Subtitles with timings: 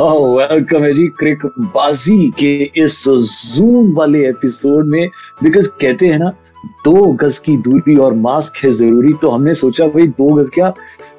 [0.00, 3.04] Welcome है जी क्रिक बाजी के इस
[3.56, 5.08] जूम वाले एपिसोड में
[5.42, 6.30] बिकॉज़ कहते हैं ना
[6.84, 10.72] दो गज की दूरी और मास्क है ज़रूरी तो हमने सोचा भाई दो गज क्या?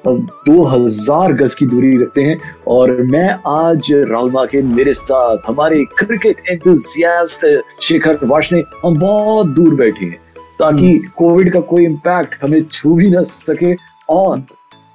[0.06, 2.36] दो हज़ार गज की दूरी रखते हैं
[2.68, 7.46] और मैं आज राहुल माके मेरे साथ हमारे क्रिकेट एंथुजियास्ट
[7.82, 10.18] शेखर वाशने हम बहुत दूर बैठे हैं
[10.58, 13.74] ताकि कोविड का कोई इम्पैक्ट हमें छू भी ना सके
[14.10, 14.42] और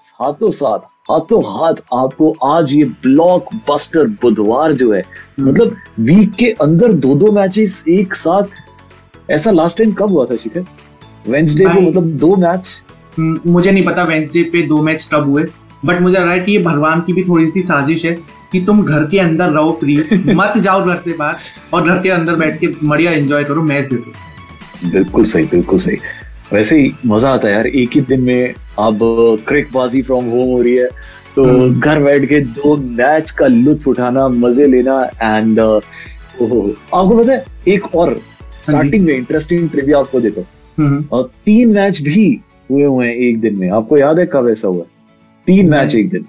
[0.01, 5.01] साथों साथ हाथों हाथ आपको आज ये ब्लॉक बस्टर बुधवार जो है
[5.39, 10.35] मतलब वीक के अंदर दो दो मैचेस एक साथ ऐसा लास्ट टाइम कब हुआ था
[10.35, 10.65] शिखर?
[11.27, 12.81] वेंसडे को मतलब दो मैच
[13.17, 15.45] हम्म, मुझे नहीं पता वेंसडे पे दो मैच कब हुए
[15.85, 18.13] बट मुझे लग रहा है कि ये भगवान की भी थोड़ी सी साजिश है
[18.51, 21.35] कि तुम घर के अंदर रहो प्लीज़ मत जाओ घर से बाहर
[21.73, 25.97] और घर के अंदर बैठ के बढ़िया एंजॉय करो मैच देखो। बिल्कुल सही बिल्कुल सही।
[26.53, 28.99] वैसे ही मज़ा आता है यार एक ही दिन में अब
[29.47, 30.87] क्रिक बाजी फ्रॉम होम हो रही है
[31.35, 37.31] तो हम्म। घर बैठ के दो मैच का लुत्फ उठाना मज़े लेना एंड आपको पता
[37.31, 38.15] है एक और
[38.63, 42.25] स्टार्टिंग में इंटरेस्टिंग ट्रिविया आपको देता हूँ। हम्म, और तीन मैच भी
[42.71, 44.83] हुए हुए हैं एक दिन में आपको याद है कब ऐसा हुआ?
[45.47, 46.25] तीन मैच एक दिन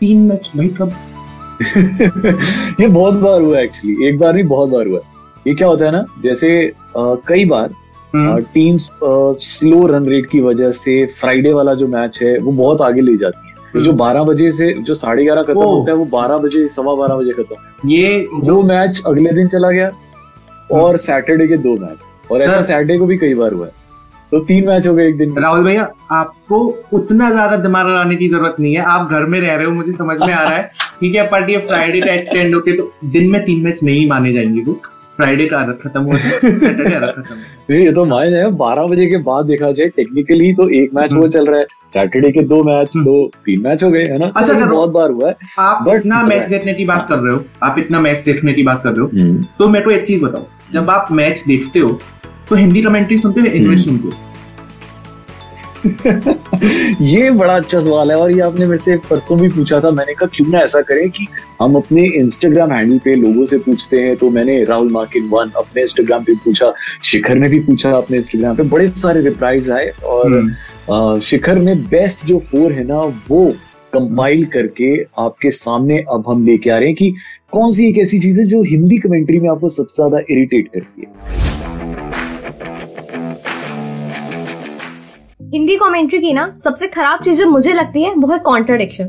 [0.00, 0.92] तीन मैच भाई कब?
[2.80, 5.00] ये बहुत बार हुआ एक्चुअली एक बार नहीं बहुत बार हुआ।
[5.46, 7.74] ये क्या होता है ना जैसे अ, कई बार
[8.14, 8.90] टीम्स
[9.44, 13.16] स्लो रन रेट की वजह से फ्राइडे वाला जो मैच है वो बहुत आगे ले
[13.16, 16.38] जाती है। तो जो 12 बजे से जो साढ़े ग्यारह खत्म होता है वो 12
[16.38, 19.90] बजे सवा बारह बजे खत्म ये जो जो मैच अगले दिन चला गया
[20.72, 23.78] और सैटरडे के दो मैच और ऐसा सैटरडे को भी कई बार हुआ है।
[24.32, 26.58] तो तीन मैच हो गए एक दिन राहुल भैया आपको
[26.92, 29.92] उतना ज़्यादा दिमाग लगाने की ज़रूरत नहीं है। आप घर में रह रहे हो मुझे
[29.92, 30.62] समझ में आ रहा है।
[31.00, 34.32] ठीक है बट ये फ्राइडे का एक्सटेंड होके तो दिन में तीन मैच नहीं माने
[34.32, 34.80] जाएँगे वो।
[35.20, 39.06] फ्राइडे का अलग खत्म हो सैटरडे अलग खत्म नहीं, ये तो मान है बारह बजे
[39.06, 42.62] के बाद देखा जाए टेक्निकली तो एक मैच वो चल रहा है। सैटरडे के दो
[42.62, 44.26] मैच हम्म। तो तीन मैच हो गए है ना?
[44.26, 47.34] अच्छा, अच्छा बहुत बार हुआ है। आप बट इतना मैच देखने की बात कर रहे
[47.34, 50.24] हो आप इतना मैच देखने की बात कर रहे हो तो मैं तो एक चीज़
[50.24, 51.98] बताऊ जब आप मैच देखते हो
[52.48, 54.29] तो हिंदी कमेंट्री सुनते हो इंग्लिश सुनते हो?
[57.02, 60.14] ये बड़ा अच्छा सवाल है और ये आपने मेरे से परसों भी पूछा था। मैंने
[60.14, 61.26] कहा क्यों ना ऐसा करें कि
[61.62, 64.16] हम अपने इंस्टाग्राम हैंडल पे लोगों से पूछते हैं?
[64.16, 66.72] तो मैंने राहुल मार्किन वन अपने इंस्टाग्राम पे पूछा
[67.04, 71.74] शिखर ने भी पूछा अपने इंस्टाग्राम पे। बड़े सारे रिप्लाईज आए और हम्म। शिखर ने
[71.90, 73.46] बेस्ट जो फोर है ना वो
[73.92, 77.14] कंपाइल करके आपके सामने अब हम लेके आ रहे हैं कि
[77.52, 81.02] कौन सी एक ऐसी चीज़ है जो हिंदी कमेंट्री में आपको सबसे ज़्यादा इरिटेट करती
[81.02, 81.49] है?
[85.52, 89.04] हिंदी कमेंट्री की ना सबसे खराब चीज़ जो मुझे लगती है, वो है कॉन्ट्रडिक्शन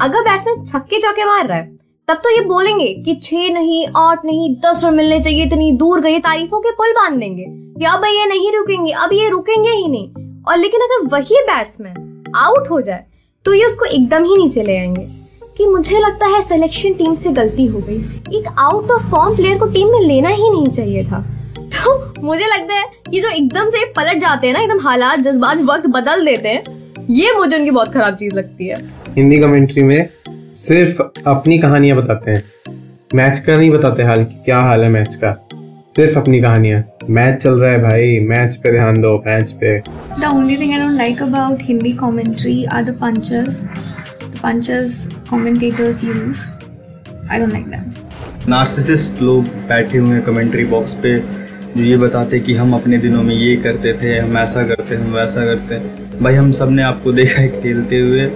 [0.00, 1.76] अगर बैट्समैन छक्के चौके मार रहा है,
[2.08, 6.00] तब तो ये बोलेंगे कि छह नहीं, आठ नहीं, दस रन मिलने चाहिए, इतनी दूर
[6.00, 9.88] गई तारीफों के पुल बाँध देंगे। कि अब ये नहीं रुकेंगे, अब ये रुकेंगे ही
[9.88, 13.04] नहीं। और लेकिन अगर वही बैट्समैन आउट हो जाए
[13.44, 15.06] तो ये उसको एकदम ही नीचे ले आएँगे
[15.56, 19.58] कि मुझे लगता है सिलेक्शन टीम से गलती हो गई। एक आउट ऑफ़ फॉर्म प्लेयर
[19.58, 21.24] को टीम में लेना ही नहीं चाहिए था।
[21.76, 25.58] तो मुझे लगता है कि जो एकदम से पलट जाते हैं ना एकदम हालात जज्बात
[25.60, 28.76] वक्त बदल देते हैं ये मुझे उनकी बहुत खराब चीज़ लगती है।
[29.16, 30.08] हिंदी कमेंट्री में
[30.52, 32.42] सिर्फ़ अपनी कहानियाँ बताते हैं।
[33.14, 35.48] मैच का नहीं बताते हाल की क्या हाल है मैच का।
[35.96, 40.26] सिर्फ़ अपनी कहानियाँ। मैच चल रहा है भाई। मैच पे ध्यान दो मैच पे। The
[40.26, 43.62] only thing I don't like about Hindi commentary are the punches.
[44.32, 46.46] The punches commentators use.
[47.30, 47.94] I don't like them.
[48.48, 51.45] Narcissist लोग बैठे हुए हैं कमेंट्री बॉक्स पे।
[51.76, 55.12] जो ये बताते कि हम अपने दिनों में ये करते थे हम ऐसा करते हम
[55.14, 58.26] वैसा करते। हैं भाई हम सबने आपको देखा है खेलते हुए।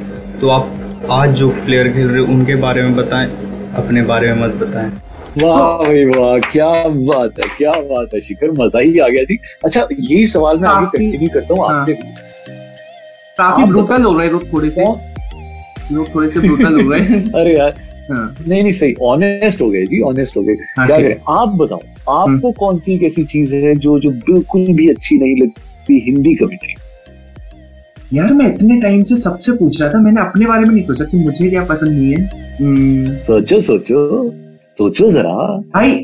[0.41, 3.31] तो आप आज जो प्लेयर खेल रहे हो उनके बारे में बताएँ
[3.77, 4.91] अपने बारे में मत बताएँ।
[5.39, 9.39] वाह भाई वाह क्या बात है क्या बात है शिखर मज़ा ही आ गया जी।
[9.65, 11.95] अच्छा यही सवाल मैं आगे कंटिन्यू करता हूँ आपसे।
[13.39, 14.85] काफ़ी ब्रूटल हो रहे हैं लोग थोड़े से।
[15.95, 19.71] लोग थोड़े से ब्रूटल हो रहे हैं। अरे यार हाँ। नहीं नहीं सही ऑनेस्ट हो
[19.71, 21.17] गए जी ऑनेस्ट हो गए। हाँ, क्या करें?
[21.29, 25.41] आप बताओ आपको कौन सी एक ऐसी चीज़ है जो जो बिल्कुल भी अच्छी नहीं
[25.43, 26.75] लगती हिंदी कमेंट्री
[28.13, 31.05] यार मैं इतने टाइम से सबसे पूछ रहा था मैंने अपने बारे में नहीं सोचा
[31.05, 32.25] कि मुझे क्या पसंद नहीं है।
[32.63, 34.31] हम्म, सोचो सोचो
[34.79, 35.35] सोचो जरा।
[35.75, 35.95] भाई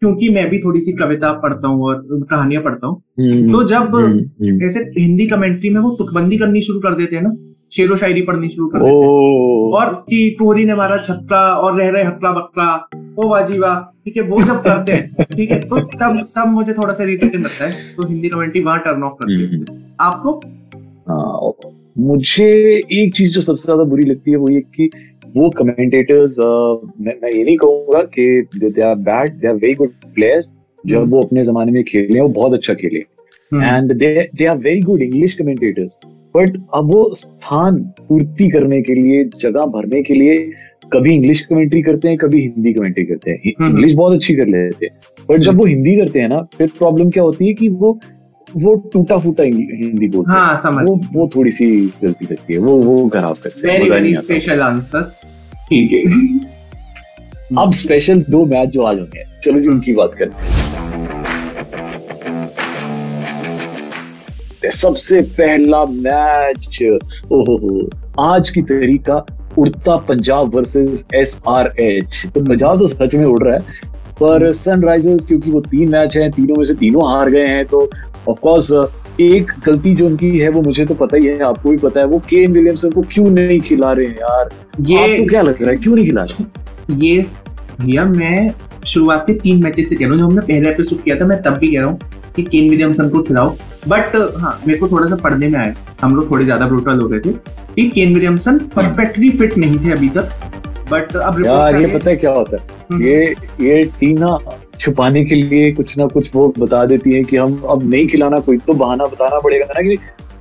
[0.00, 3.94] क्योंकि मैं भी थोड़ी सी कविता पढ़ता हूँ और कहानियाँ पढ़ता हूँ। हम्म, तो जब
[3.96, 7.36] हम्म, हम्म। ऐसे हिंदी कमेंट्री में वो तुकबंदी करनी शुरू कर देते हैं ना
[7.72, 11.88] शेरो शायरी पढ़नी शुरू कर देते हैं। और कि टोरी ने मारा छक्का और रह
[11.88, 15.80] रहे हकला बकला ओ वाजी वाह ठीक है वो सब करते हैं ठीक है तो
[15.80, 19.58] तब तब मुझे थोड़ा सा इरिटेटिंग लगता है तो हिंदी कमेंट्री वहाँ टर्न ऑफ़ करती
[19.58, 20.40] है आपको?
[21.08, 21.52] हाँ,
[21.98, 22.48] मुझे
[22.92, 24.90] एक चीज़ जो सबसे ज़्यादा बुरी लगती है वो ये कि
[25.36, 29.90] वो कमेंटेटर्स मैं, मैं ये नहीं कहूँगा कि they are bad they are very good
[30.14, 30.52] players
[30.86, 32.98] जब वो अपने जमाने में खेले वो बहुत अच्छा खेले
[33.54, 35.98] and they they are very good English commentators
[36.36, 40.50] but अब वो स्थान पूर्ति करने के लिए जगह भरने के लिए
[40.92, 44.46] कभी इंग्लिश कमेंट्री करते हैं कभी हिंदी कमेंट्री करते हैं। हम्म। इंग्लिश बहुत अच्छी कर
[44.46, 44.92] लेते हैं।
[45.30, 48.00] बट जब वो हिंदी करते हैं ना फिर प्रॉब्लम क्या होती है कि वो
[48.56, 51.66] वो टूटा फूटा हिंदी बोलते हैं। हाँ समझ। वो वो थोड़ी सी
[52.02, 55.12] गलती करती है। वो वो खराब करते हैं। वेरी वेरी स्पेशल आंसर
[55.68, 56.02] ठीक है।
[57.58, 60.85] अब स्पेशल दो मैच जो आज होंगे। चलो जी उनकी बात करते हैं।
[64.70, 66.82] सबसे पहला मैच।
[67.32, 67.90] ओहो हो
[68.22, 69.26] आज की तारीख का
[69.58, 73.60] उड़ता Punjab versus S R H तो पंजाब तो सच में उड़ रहा है
[74.22, 77.90] पर सनराइजर्स क्योंकि वो तीन मैच हैं तीनों में से तीनों हार गए हैं तो
[78.28, 78.72] ऑफ़ कोर्स
[79.20, 82.06] एक गलती जो उनकी है वो मुझे तो पता ही है आपको भी पता है
[82.06, 84.50] वो केन विलियमसन को क्यों नहीं खिला रहे हैं यार?
[84.80, 85.76] ये आपको क्या लग रहा है?
[85.76, 86.44] क्यों नहीं खिला रहे?
[87.06, 87.24] ये
[87.80, 88.50] भैया मैं
[88.86, 91.42] शुरुआत के तीन मैचेस से कह रहा हूँ जो हमने पहले एपिसोड किया था मैं
[91.42, 91.98] तब भी कह रहा हूँ
[92.36, 93.56] कि केन विलियमसन को खिलाओ।
[93.88, 97.08] बट हाँ मेरे को थोड़ा सा पढ़ने में आया। हम लोग थोड़े ज़्यादा ब्रूटल हो
[97.08, 97.32] गए थे
[97.74, 100.30] कि केन विलियमसन परफेक्टली फिट नहीं थे अभी तक।
[100.90, 102.62] बट अब यार ये पता है क्या होता है?
[102.90, 104.38] हम्म। ये ये टीम ना
[104.80, 108.38] छुपाने के लिए कुछ ना कुछ वो बता देती है कि हम अब नहीं खिलाना
[108.40, 109.96] कोई तो बहाना बताना पड़ेगा। ना कि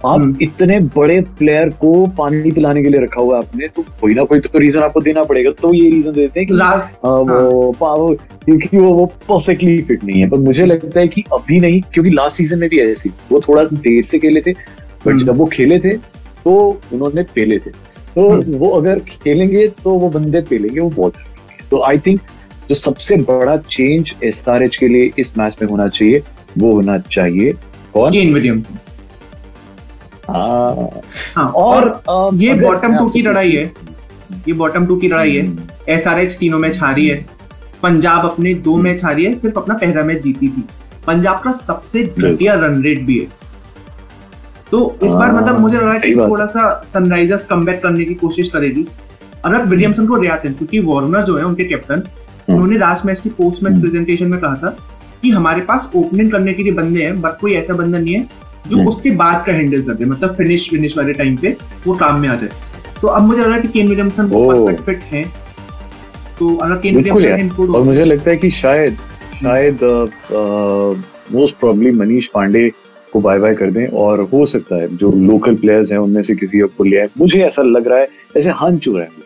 [0.06, 3.84] आप हम्म। इतने बड़े प्लेयर को पानी पिलाने के लिए रखा हुआ है आपने तो
[4.02, 7.06] कोई ना कोई तो रीजन आपको देना पड़ेगा। तो ये रीजन देते हैं कि लास्ट
[7.06, 8.16] हाँ, वो पावर
[8.46, 12.12] क्योंकि वो वो परफेक्टली फिट नहीं है। पर मुझे लगता है कि अभी नहीं क्योंकि
[12.12, 15.46] लास्ट सीज़न में भी ऐसी वो थोड़ा देर से खेले थे बट हम्म। जब वो
[15.54, 15.94] खेले थे
[16.44, 16.56] तो
[16.94, 17.70] उन्होंने पेले थे।
[18.16, 22.20] तो हम्म। वो अगर खेलेंगे तो वो बंदे पेलेंगे वो बहुत ज़रूरी तो आई थिंक
[22.70, 26.22] जो सबसे बड़ा चेंज एस के लिए इस मैच में होना चाहिए
[26.58, 27.54] वो होना चाहिए।
[30.30, 30.90] हाँ,
[31.36, 33.64] हाँ और और ये बॉटम टू की लड़ाई है।
[34.48, 37.26] ये बॉटम टू की लड़ाई है। हम्म। एस तीनों मैच हारी है।
[37.84, 40.64] पंजाब अपने दो मैच हारी है सिर्फ़ अपना पहला मैच जीती थी।
[41.08, 43.28] पंजाब का सबसे घटिया रन रेट भी है।
[44.72, 48.06] तो इस बार हाँ, मतलब मुझे लग रहा है कि थोड़ा सा सनराइजर्स कम करने
[48.06, 48.88] की कोशिश करेगी।
[49.46, 52.04] अगर विलियमसन को रियाते क्योंकि वार्नर जो है उनके कैप्टन
[52.50, 54.70] उन्होंने लास्ट मैच की पोस्ट मैच हम्म। प्रेजेंटेशन में कहा था
[55.22, 58.45] कि हमारे पास ओपनिंग करने के लिए बंदे हैं बट कोई ऐसा बंदा नहीं है
[58.70, 61.56] जो। उसके बाद का हैंडल कर दे मतलब फिनिश फिनिश वाले टाइम पे
[61.88, 62.50] वो काम में आ जाए
[63.02, 65.24] तो अब मुझे लग रहा है कि केन विलियमसन। परफेक्ट फिट है
[66.40, 68.98] तो अगर केन विलियमसन यार। और मुझे लगता है कि शायद
[69.42, 69.80] शायद
[71.34, 72.70] मोस्ट प्रॉब्ली मनीष पांडे
[73.14, 76.36] को बाय बाय कर दें और हो सकता है जो लोकल प्लेयर्स हैं उनमें से
[76.36, 78.08] किसी को ले आए मुझे ऐसा लग रहा है
[78.38, 79.24] ऐसे हंच हो रहा है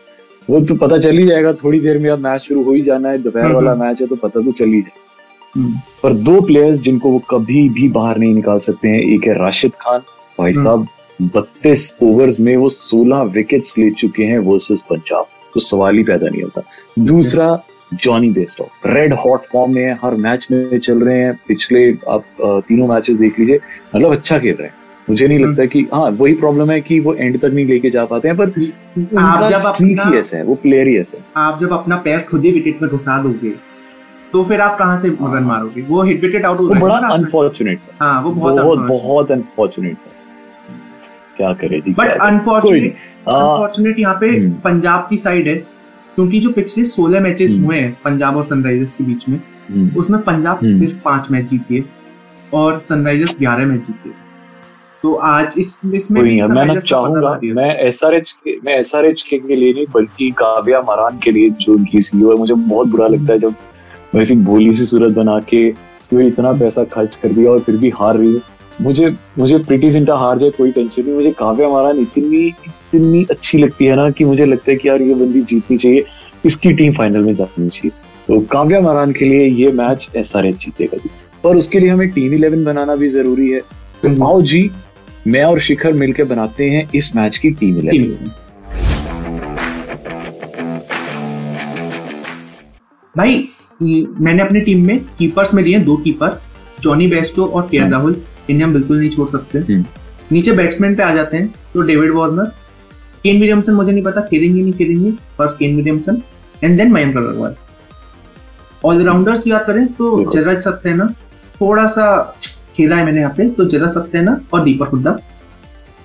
[0.48, 3.08] वो तो पता चल ही जाएगा थोड़ी देर में अब मैच शुरू हो ही जाना
[3.08, 5.09] है दोपहर हम्म, वाला। मैच है तो पता तो चल ही जाए हम्म।
[5.56, 9.72] पर दो प्लेयर्स जिनको वो कभी भी बाहर नहीं निकाल सकते हैं एक है राशिद
[9.80, 10.00] खान
[10.38, 10.86] भाई हम्म। साहब
[11.34, 16.28] बत्तीस ओवर्स में वो सोलह विकेट्स ले चुके हैं वर्सेस पंजाब। तो सवाल ही पैदा
[16.28, 16.62] नहीं होता।
[16.98, 17.46] दूसरा
[17.94, 22.24] Jonny Bairstow red hot form में है हर मैच में चल रहे हैं। पिछले आप
[22.68, 23.58] तीनों मैचेस देख लीजिए
[23.96, 24.74] मतलब अच्छा खेल रहे हैं।
[25.10, 28.04] मुझे नहीं लगता कि हाँ वही प्रॉब्लम है कि वो एंड तक नहीं लेके जा
[28.04, 28.48] पाते हैं पर
[29.18, 32.52] आप जब अपना ही है वो प्लेयर ही ऐसे आप जब अपना पैर खुद ही
[32.52, 33.52] विकेट में घुसा दोगे
[34.32, 36.96] तो फिर आप कहाँ से रन मारोगे वो हिट विकेट आउट हो वो है बड़ा।
[37.08, 40.18] अनफॉर्चुनेट हाँ वो बहुत बहुत बहुत अनफॉर्चुनेट था
[41.36, 42.08] क्या करे जी बट?
[42.08, 42.96] अनफॉर्चुनेट।
[43.28, 45.54] अनफॉर्चुनेट यहाँ पे हम्म। पंजाब की साइड है
[46.14, 49.98] क्योंकि जो पिछले 16 मैचेस हम्म। हुए हैं पंजाब और सनराइजर्स के बीच में हम्म,
[50.00, 51.84] उसमें पंजाब। सिर्फ़ पाँच मैच जीती है
[52.54, 54.28] और सनराइजर्स ग्यारह मैच जीती है
[55.02, 58.34] तो आज इस इसमें भी मैं ना चाहूँगा मैं एस आर एच
[58.64, 62.32] मैं एस आर एच के लिए नहीं बल्कि काव्या मरान के लिए जो उनकी सीईओ
[62.32, 63.54] है मुझे बहुत बुरा लगता है जब
[64.14, 65.70] वैसी भोली सी सूरत बना के
[66.10, 68.40] कोई इतना पैसा खर्च कर दिया और फिर भी हार रही है?
[68.80, 73.58] मुझे मुझे प्रीति जिंटा हार जाए, कोई टेंशन नहीं। मुझे काव्या मरान इतनी इतनी अच्छी
[73.58, 76.04] लगती है ना कि मुझे लगता है कि यार ये बंदी जीतनी चाहिए।
[76.46, 77.90] इसकी टीम फाइनल में जानी चाहिए।
[78.28, 81.10] तो काव्या मरान के लिए ये मैच एस आर जीतेगा जी।
[81.44, 83.60] पर उसके लिए हमें टीम इलेवन बनाना भी ज़रूरी है।
[84.02, 84.70] तो। आओ जी,
[85.26, 88.30] मैं और शिखर मिलकर बनाते हैं इस मैच की टीम इलेवन।
[93.16, 93.48] भाई
[93.80, 96.40] मैंने अपनी टीम में कीपर्स में लिए हैं दो कीपर
[96.80, 98.20] जॉनी बेस्टो और के हम्म। राहुल
[98.50, 99.84] इन्हें हम बिल्कुल नहीं छोड़ सकते हम्म।
[100.32, 102.44] नीचे बैट्समैन पे आ जाते हैं तो डेविड वार्नर
[103.24, 106.22] केन विलियमसन मुझे नहीं पता खेलेंगे नहीं खेलेंगे पर Kane Williamson
[106.64, 107.54] and then Mayank Agarwal
[108.84, 111.06] all-rounders की बात करें तो जरा सक्सेना
[111.60, 112.06] थोड़ा सा
[112.76, 115.10] खेला है मैंने यहाँ पे तो जरा सक्सेना और दीपक हुड्डा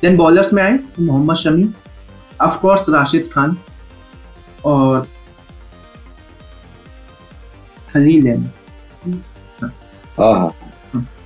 [0.04, 1.70] देन बॉलर्स में आए तो मोहम्मद शमी
[2.42, 3.56] ऑफ़ कोर्स राशिद खान
[4.66, 5.08] और
[7.96, 9.22] खलील अहमद
[10.20, 10.52] हाँ हाँ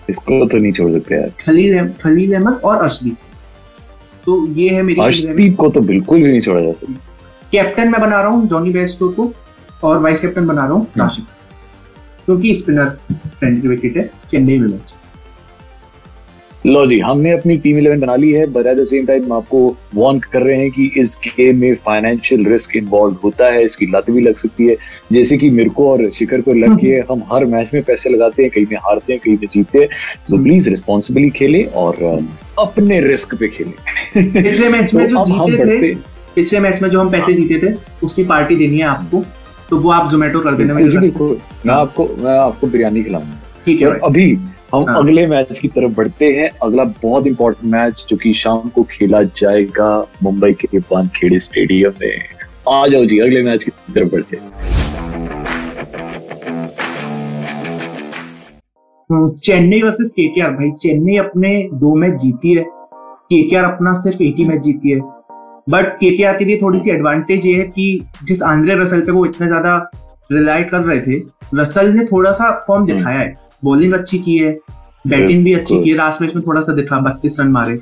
[0.10, 3.18] इसको तो नहीं छोड़ सकते यार। खलील खलील अहमद और अर्शदीप
[4.26, 6.94] तो ये है मेरी अर्शदीप को तो बिल्कुल भी नहीं छोड़ा जा सकता।
[7.52, 9.32] कैप्टन मैं बना रहा हूँ जॉनी बेस्टो को
[9.84, 11.26] और वाइस कैप्टन बना रहा हूँ राशिद
[12.26, 14.94] क्योंकि स्पिनर फ्रेंडली विकेट है चेन्नई में मैच
[16.66, 19.60] लो जी हमने अपनी टीम इलेवन बना ली है but at the same time आपको
[19.96, 24.10] वार्न कर रहे हैं कि इस गेम में फाइनेंशियल रिस्क इन्वॉल्व होता है इसकी लत
[24.12, 24.76] भी लग सकती है।
[25.14, 28.44] जैसे कि मेरे को और शिखर को लग के हम हर मैच में पैसे लगाते
[28.44, 29.88] हैं कहीं में हारते हैं कहीं में जीतते हैं।
[30.30, 32.04] तो प्लीज़ रिस्पॉन्सिबली खेलें और
[32.60, 35.96] अपने रिस्क पे खेले। पिछले मैच में जो हम जीते थे
[36.36, 39.24] पिछले मैच में जो हम पैसे जीते थे उसकी पार्टी देनी है आपको
[39.70, 43.98] तो वो आप जोमेटो कर देना। बिल्कुल मैं आपको मैं आपको बिरयानी खिलाऊँगा। ठीक है
[44.04, 44.32] अभी
[44.74, 48.70] हम हाँ। अगले मैच की तरफ़ बढ़ते हैं। अगला बहुत इंपॉर्टेंट मैच जो कि शाम
[48.70, 49.90] को खेला जाएगा
[50.24, 52.20] मुंबई के वानखेड़े स्टेडियम में।
[52.70, 54.52] आ जाओ जी अगले मैच की तरफ़ बढ़ते हैं।
[59.10, 64.36] हम्म, चेन्नई वर्सेस केकेआर भाई चेन्नई अपने दो मैच जीती है। केकेआर अपना सिर्फ़ एक
[64.38, 65.00] ही मैच जीती है।
[65.70, 69.26] बट केकेआर के लिए थोड़ी सी एडवांटेज ये है कि जिस आंद्रे रसल पे वो
[69.26, 69.78] इतना ज़्यादा
[70.32, 71.20] रिलाई कर रहे थे
[71.56, 74.60] रसल ने थोड़ा सा फॉर्म दिखाया है। बॉलिंग अच्छी की है
[75.08, 77.80] बैटिंग भी अच्छी की है लास्ट मैच में थोड़ा सा दिखा बत्तीस रन मारे।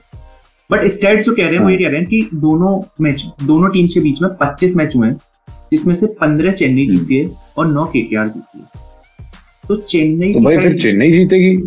[0.72, 3.70] बट स्टेट जो कह रहे हैं वो ये कह रहे हैं कि दोनों मैच दोनों
[3.70, 5.18] टीम्स के बीच में 25 मैच हुए हैं
[5.72, 8.66] जिसमें से 15 चेन्नई जीती है और 9 केकेआर जीती है।
[9.68, 11.58] तो चेन्नई तो भाई फिर चेन्नई जीतेगी?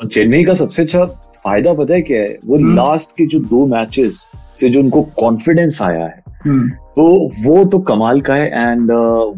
[0.00, 1.04] और चेन्नई का सबसे अच्छा
[1.44, 2.38] फ़ायदा पता है क्या है?
[2.46, 6.23] वो हम्म। लास्ट के जो दो मैचेस से जो उनको कॉन्फिडेंस आया है हम्म,
[6.72, 8.90] तो वो तो कमाल का है एंड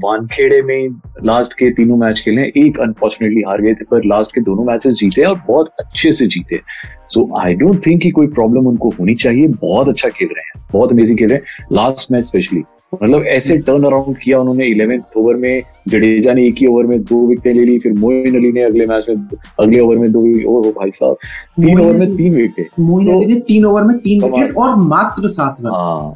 [0.05, 4.41] वानखेड़े में लास्ट के तीनों मैच खेले एक अनफॉर्चुनेटली हार गए थे पर लास्ट के
[4.41, 6.61] दोनों मैचेस जीते और बहुत अच्छे से जीते
[7.09, 10.69] सो आई डोंट थिंक कि कोई प्रॉब्लम उनको होनी चाहिए। बहुत अच्छा खेल रहे हैं।
[10.73, 12.63] बहुत अमेजिंग खेल रहे हैं। लास्ट मैच स्पेशली
[13.03, 17.03] मतलब ऐसे टर्न अराउंड किया उन्होंने इलेवेंथ ओवर में। जडेजा ने एक ही ओवर में
[17.03, 19.17] दो विकेटें ले ली फिर मोइन अली ने अगले मैच में
[19.61, 21.15] अगले ओवर में दो ओ भाई साहब।
[21.63, 24.77] तीन ओवर में तीन विकेट मोइन तो- अली ने तीन ओवर में तीन विकेट और
[24.77, 26.15] मात्र सात रन। हाँ।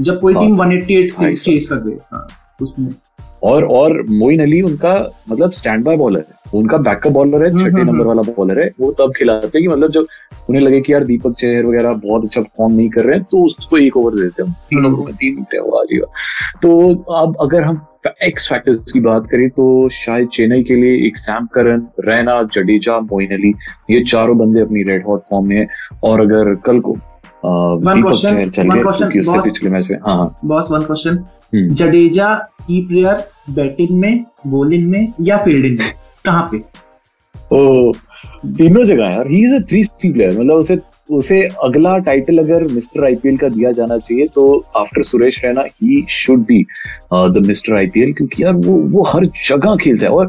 [0.00, 2.26] जब कोई हाँ। टीम 188 से चेस कर गई। हाँ,
[2.62, 2.88] उसमें।
[3.42, 4.92] और और मोइन अली उनका
[5.30, 8.60] मतलब स्टैंड बाय बॉलर है उनका बैकअप बॉलर है हम्म, छठे हम्म, नंबर वाला बॉलर
[8.62, 10.06] है। वो तब खिलाते हैं कि मतलब जब
[10.48, 13.44] उन्हें लगे कि यार दीपक चहर वगैरह बहुत अच्छा फॉर्म नहीं कर रहे हैं तो
[13.46, 16.06] उसको एक ओवर देते हैं। तीन हम्म। ओवर तीन विकेट वो आ जाएगा
[16.62, 17.86] तो अब अगर हम
[18.22, 22.98] एक्स फैक्टर्स की बात करें तो शायद चेन्नई के लिए एक सैम करन रैना जडेजा
[23.00, 23.52] मोइन अली
[23.90, 25.66] ये चारों बंदे अपनी रेड हॉट फॉर्म में है।
[26.04, 26.96] और अगर कल को
[31.54, 35.92] हम्म। जडेजा की प्लेयर बैटिंग में बॉलिंग में या फील्डिंग में?
[36.24, 36.58] कहाँ पे?
[37.52, 37.92] ओ
[38.46, 40.78] तीनों जगह यार। He is a three player मतलब उसे
[41.10, 46.06] उसे अगला टाइटल अगर मिस्टर आईपीएल का दिया जाना चाहिए तो after Suresh Raina he
[46.10, 46.66] should be
[47.12, 50.28] the mister IPL क्योंकि यार वो वो हर जगह खेलता है। और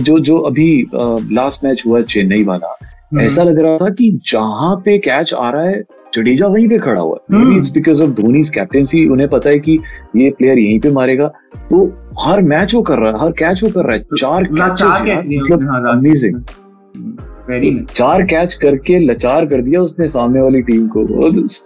[0.00, 2.78] जो जो अभी लास्ट मैच हुआ चेन्नई वाला
[3.22, 5.82] ऐसा लग रहा था कि जहाँ पे कैच आ रहा है
[6.14, 9.78] जडेजा वहीं पे खड़ा हुआ हम्म। It's because of Dhoni captaincy उन्हें पता है कि
[10.16, 11.26] ये प्लेयर यहीं पे मारेगा।
[11.70, 11.86] तो
[12.20, 15.26] हर मैच वो कर रहा है हर कैच वो कर रहा है। चार चार कैच
[15.26, 21.06] मतलब उसने हाँ अमेजिंग चार कैच करके लचार कर दिया उसने सामने वाली टीम को।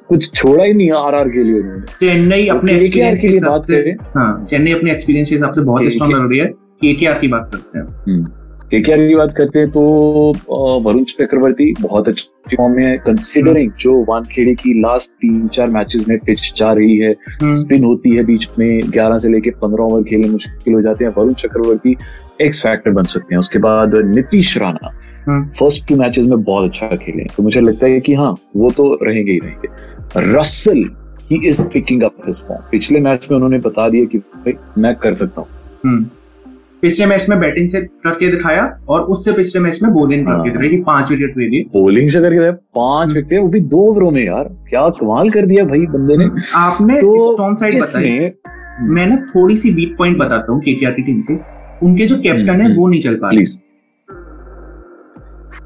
[0.09, 3.37] कुछ छोड़ा ही नहीं आर आर के लिए उन्होंने। चेन्नई तो अपने एक्सपीरियंस के लिए
[3.37, 6.39] हिसाब बात से करें। हाँ चेन्नई अपने एक्सपीरियंस के हिसाब से बहुत स्ट्रॉन्ग लग रही
[6.39, 7.87] है। केकेआर की बात करते हैं।
[8.73, 9.81] केकेआर की बात करते हैं तो
[10.85, 16.05] वरुण चक्रवर्ती बहुत अच्छी फॉर्म में है। कंसिडरिंग जो वानखेड़े की लास्ट तीन चार मैचेस
[16.09, 17.11] में पिच जा रही है
[17.43, 21.05] हम्म। स्पिन होती है बीच में 11 से लेके 15 ओवर खेलने मुश्किल हो जाते
[21.05, 21.97] हैं। वरुण चक्रवर्ती
[22.41, 24.93] एक्स फैक्टर बन सकते हैं। उसके बाद Nitish Rana
[25.27, 25.45] hmm.
[25.49, 28.99] First two matches में बहुत अच्छा खेले। तो मुझे लगता है कि हाँ वो तो
[29.03, 30.85] रहेंगे ही रहेंगे। Russell
[31.31, 34.95] he is picking up his form पिछले मैच में उन्होंने बता दिया कि भाई मैं
[34.95, 35.49] कर सकता हूँ।
[35.85, 36.07] हम्म।
[36.83, 40.51] पिछले मैच में बैटिंग से करके दिखाया और उससे पिछले मैच में बॉलिंग करके हाँ।
[40.51, 44.11] दिखाई कि पाँच विकेट ले लिए। बॉलिंग से करके पाँच विकेट वो भी दो ओवरों
[44.11, 46.25] में यार। क्या कमाल कर दिया भाई बंदे ने।
[46.55, 48.33] आपने तो साइड बताई। इसमें
[48.95, 51.35] मैं ना थोड़ी सी वीक पॉइंट बताता हूँ केकेआर की टीम के।
[51.87, 53.45] उनके जो कैप्टन है हम्म, वो नहीं चल पा रहे।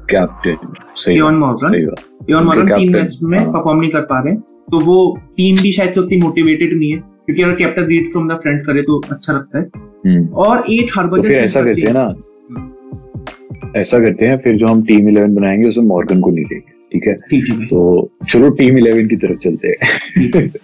[0.09, 4.35] कैप्टन मॉर्गन मॉर्गन तीन मैच में हाँ। परफॉर्म नहीं कर पा रहे।
[4.71, 8.27] तो वो टीम भी शायद से उतनी मोटिवेटेड नहीं है। क्योंकि अगर captain lead from
[8.29, 9.63] the front करे तो अच्छा लगता है।
[10.07, 14.67] हम्म, और एट तो हरभजन फिर ऐसा करते हैं ना। ऐसा करते हैं फिर जो
[14.67, 17.13] हम टीम इलेवन बनाएँगे उसमें मॉर्गन को नहीं लेंगे ठीक है?
[17.13, 20.49] ठीक है तो चलो टीम इलेवन की तरफ़ चलते हैं।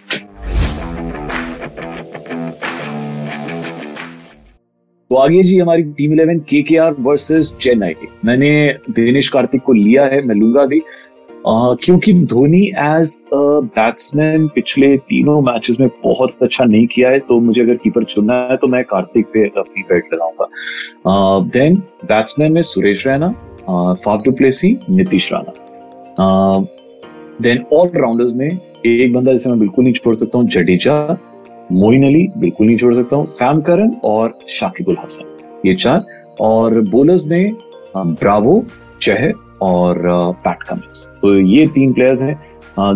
[5.10, 7.94] तो आगे जी हमारी टीम इलेवन के के आर वर्सेज चेन्नई
[8.24, 8.50] मैंने
[8.90, 10.80] दिनेश कार्तिक को लिया है मैं लूँगा भी
[11.46, 13.36] क्योंकि धोनी एज अ
[13.76, 18.34] बैट्समैन पिछले तीनों मैचेस में बहुत अच्छा नहीं किया है तो मुझे अगर कीपर चुनना
[18.50, 20.48] है तो मैं कार्तिक पे अपनी बैट लगाऊँगा।
[21.58, 23.28] देन बैट्समैन में Suresh Raina
[24.04, 25.52] Faf du Plessis Nitish Rana
[27.42, 30.96] then all rounders में एक बंदा जिसे मैं बिल्कुल नहीं छोड़ सकता हूँ जडेजा
[31.72, 36.04] मोइन अली बिल्कुल नहीं छोड़ सकता हूँ सैम करन और शाकिबुल हसन ये चार।
[36.40, 37.52] और बोलर्स में
[37.96, 38.64] ब्रावो
[39.02, 39.30] चह
[39.62, 39.98] और
[40.44, 42.36] पैट कमिंस तो ये तीन प्लेयर्स हैं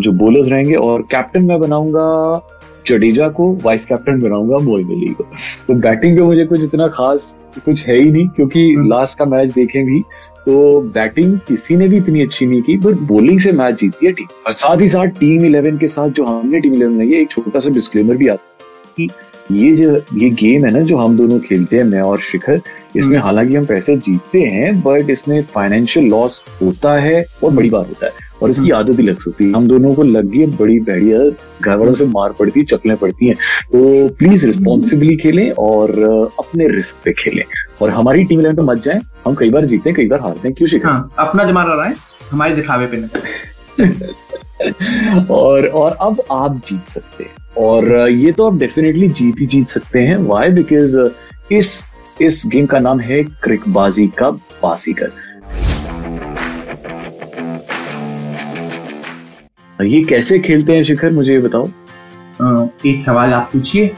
[0.00, 2.06] जो बोलर्स रहेंगे और कैप्टन मैं बनाऊँगा
[2.86, 5.24] जडेजा को वाइस कैप्टन बनाऊँगा मोइन अली को।
[5.68, 9.50] तो बैटिंग पे मुझे कुछ इतना खास कुछ है ही नहीं क्योंकि लास्ट का मैच
[9.50, 10.00] देखें भी
[10.46, 14.12] तो बैटिंग किसी ने भी इतनी अच्छी नहीं की बट बॉलिंग से मैच जीती है
[14.12, 17.30] टीम और साथ ही साथ टीम इलेवन के साथ जो हमने टीम इलेवन में एक
[17.30, 19.08] छोटा सा डिस्क्लेमर भी आता है कि
[19.52, 22.60] ये जो ये गेम है ना जो हम दोनों खेलते हैं मैं और शिखर
[22.96, 27.86] इसमें हालाँकि हम पैसे जीतते हैं बट इसमें फाइनेंशियल लॉस होता है और बड़ी बार
[27.86, 30.80] होता है। और इसकी आदत ही लग सकती है। हम दोनों को लग गई बड़ी
[30.80, 31.18] बढ़िया
[31.62, 33.34] घर वालों से मार पड़ती है चपलें पड़ती हैं।
[33.72, 35.90] तो प्लीज़ रिस्पॉन्सिबली खेलें और
[36.38, 37.44] अपने रिस्क पे खेलें।
[37.82, 40.48] और हमारी टीम इलेवन पे मत जाए। हम कई बार जीते हैं कई बार हारते
[40.48, 40.88] हैं। क्यों शिखर?
[40.88, 41.94] हाँ, अपना दिमाग रहा है
[42.30, 42.96] हमारे दिखावे पे
[45.34, 49.68] और और अब आप जीत सकते हैं। और ये तो आप डेफिनेटली जीत ही जीत
[49.68, 50.98] सकते हैं। वाई बिकॉज़
[51.52, 51.84] इस
[52.20, 55.10] इस गेम का नाम है क्रिकबाजी का बासीगर।
[59.78, 61.68] ये कैसे खेलते हैं शिखर मुझे ये बताओ।
[62.86, 63.90] एक सवाल आप पूछिए।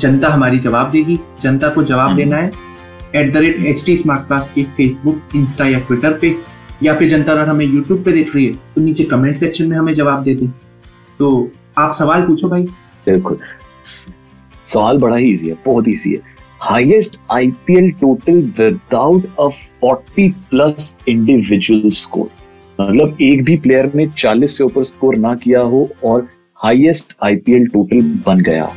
[0.00, 2.50] जनता हमारी जवाब देगी। जनता को जवाब देना है।
[3.14, 6.34] At the rate H T smart class के फेसबुक इंस्टा या ट्विटर पे
[6.82, 9.76] या फिर जनता अगर हमें यूट्यूब पे देख रही है तो नीचे कमेंट सेक्शन में
[9.78, 10.48] हमें जवाब दे दें।
[11.18, 12.62] तो आप सवाल पूछो भाई।
[13.06, 13.38] बिल्कुल
[13.84, 16.29] सवाल बड़ा ही इजी है बहुत इजी है।
[16.62, 19.48] Highest IPL total without a
[19.84, 22.28] 40 plus individual score
[22.80, 26.28] मतलब एक भी प्लेयर ने 40 से ऊपर स्कोर ना किया हो और
[26.62, 28.68] हाईएस्ट आईपीएल टोटल बन गया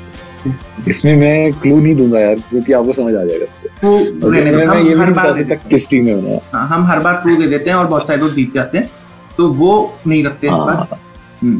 [0.87, 3.45] इसमें मैं क्लू नहीं दूँगा यार क्योंकि आपको समझ आ जाएगा।
[3.81, 4.95] तो मैं ये
[5.39, 8.07] सकता किस टीम में होना हाँ, हम हर बार क्लू दे देते हैं और बहुत
[8.07, 8.89] सारे लोग जीत जाते हैं।
[9.37, 10.99] तो वो नहीं रखते इस बार। हाँ।
[11.41, 11.59] हम्म।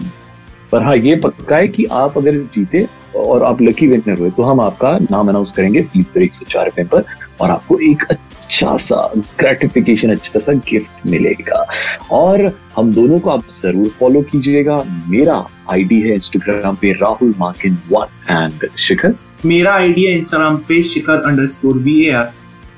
[0.72, 4.44] पर हाँ ये पक्का है कि आप अगर जीते और आप लकी विनर हुए तो
[4.44, 7.04] हम आपका नाम अनाउंस करेंगे फ्लिप से चार रुपए पर
[7.42, 8.98] और आपको एक अच्छा सा
[9.40, 11.66] ग्रेटिफिकेशन अच्छा सा गिफ्ट मिलेगा।
[12.12, 12.46] और
[12.76, 18.32] हम दोनों को आप ज़रूर फॉलो कीजिएगा। मेरा आईडी है इंस्टाग्राम पे राहुल मार्किन वन
[18.32, 22.32] एंड शिखर। मेरा आईडी है इंस्टाग्राम पे Shikhar underscore V A R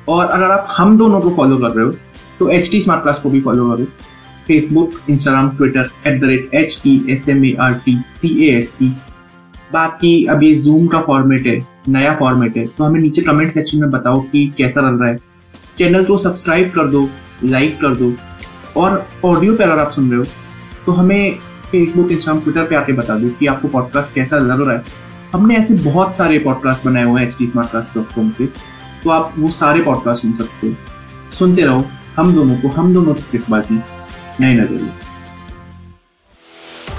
[0.08, 1.91] और अगर आप हम दोनों को फॉलो कर रहे हो
[2.39, 3.86] तो एच टी स्मार्ट क्लास को भी फॉलो करो।
[4.48, 8.56] Facebook Instagram Twitter at the rate H T S M A R T C A
[8.58, 8.91] S T
[9.73, 13.80] बाकी अब ये जूम का फॉर्मेट है, नया फॉर्मेट है तो हमें नीचे कमेंट सेक्शन
[13.80, 15.19] में बताओ कि कैसा लग रहा है।
[15.78, 17.08] चैनल को सब्सक्राइब कर दो
[17.43, 18.12] लाइक कर दो,
[18.78, 20.25] और ऑडियो पे अगर आप सुन रहे हो
[20.86, 21.38] तो हमें
[21.71, 24.84] फेसबुक इंस्टाग्राम ट्विटर पे आके बता दो कि आपको पॉडकास्ट कैसा लग रहा है।
[25.34, 28.45] हमने ऐसे बहुत सारे पॉडकास्ट बनाए हुए हैं H T Smartcast dot com पे
[29.04, 30.75] तो आप वो सारे पॉडकास्ट सुन सकते हो।
[31.34, 31.84] सुनते रहो,
[32.17, 33.38] हम दोनों को, हम दोनों की
[34.41, 35.14] नए नज़रिए से।